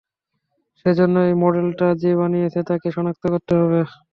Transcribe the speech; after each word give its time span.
সেজন্য 0.79 1.15
এই 1.27 1.35
মডেলটা 1.43 1.87
যে 2.01 2.11
বানিয়েছে 2.19 2.59
তাকে 2.69 2.87
শনাক্ত 2.95 3.23
করতে 3.33 3.53
হবে! 3.59 3.79